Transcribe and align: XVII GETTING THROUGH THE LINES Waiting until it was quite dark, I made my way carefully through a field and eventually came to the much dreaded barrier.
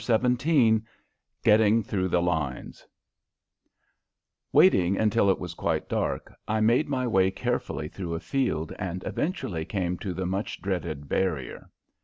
XVII 0.03 0.81
GETTING 1.43 1.83
THROUGH 1.83 2.07
THE 2.07 2.21
LINES 2.23 2.87
Waiting 4.51 4.97
until 4.97 5.29
it 5.29 5.37
was 5.37 5.53
quite 5.53 5.87
dark, 5.87 6.33
I 6.47 6.59
made 6.59 6.89
my 6.89 7.05
way 7.05 7.29
carefully 7.29 7.87
through 7.87 8.15
a 8.15 8.19
field 8.19 8.73
and 8.79 9.03
eventually 9.05 9.63
came 9.63 9.99
to 9.99 10.15
the 10.15 10.25
much 10.25 10.59
dreaded 10.59 11.07
barrier. 11.07 11.69